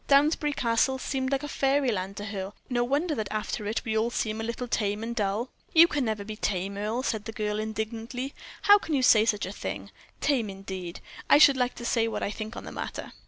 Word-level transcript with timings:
Downsbury 0.07 0.53
Castle 0.55 0.97
seemed 0.97 1.31
like 1.31 1.47
fairyland 1.47 2.17
to 2.17 2.25
her. 2.25 2.53
No 2.71 2.83
wonder 2.83 3.13
that 3.13 3.27
after 3.29 3.67
it 3.67 3.85
we 3.85 3.95
all 3.95 4.09
seem 4.09 4.41
a 4.41 4.43
little 4.43 4.67
tame 4.67 5.03
and 5.03 5.15
dull." 5.15 5.49
"You 5.75 5.87
can 5.87 6.05
never 6.05 6.23
be 6.23 6.35
tame, 6.35 6.75
Earle," 6.75 7.03
said 7.03 7.25
the 7.25 7.31
girl, 7.31 7.59
indignantly. 7.59 8.33
"How 8.63 8.79
can 8.79 8.95
you 8.95 9.03
say 9.03 9.25
such 9.25 9.45
a 9.45 9.51
thing? 9.53 9.91
Tame 10.19 10.49
indeed! 10.49 11.01
I 11.29 11.37
should 11.37 11.55
like 11.55 11.75
to 11.75 11.85
say 11.85 12.07
what 12.07 12.23
I 12.23 12.31
think 12.31 12.55
on 12.57 12.63
the 12.63 12.71
matter." 12.71 13.13